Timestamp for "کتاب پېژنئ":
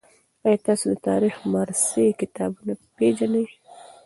2.19-3.45